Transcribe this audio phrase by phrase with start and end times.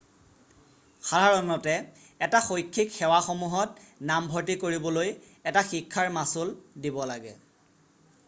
[1.07, 1.73] সাধাৰণতে
[2.27, 5.13] এই শৈক্ষিক সেৱাসমূহত নামভৰ্তি কৰিবলৈ
[5.53, 6.55] এটা শিক্ষাৰ মাচুল
[6.87, 7.35] দিব লাগে